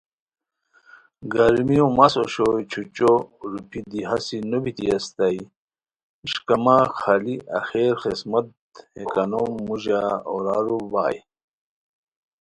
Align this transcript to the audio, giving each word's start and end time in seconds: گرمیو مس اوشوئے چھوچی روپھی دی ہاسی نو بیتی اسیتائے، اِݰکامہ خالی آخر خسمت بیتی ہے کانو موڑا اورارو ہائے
گرمیو 1.33 1.85
مس 1.97 2.13
اوشوئے 2.19 2.63
چھوچی 2.71 3.07
روپھی 3.51 3.81
دی 3.89 4.01
ہاسی 4.09 4.37
نو 4.49 4.57
بیتی 4.63 4.85
اسیتائے، 4.93 5.41
اِݰکامہ 6.23 6.75
خالی 6.97 7.35
آخر 7.59 7.91
خسمت 8.01 8.45
بیتی 8.53 8.81
ہے 8.95 9.03
کانو 9.13 9.43
موڑا 9.65 10.01
اورارو 10.31 10.77
ہائے 10.93 11.19